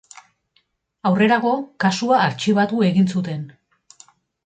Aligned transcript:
Aurrerago, 1.09 1.51
kasua 1.85 2.23
artxibatu 2.29 2.83
egin 2.91 3.15
zuten. 3.17 3.45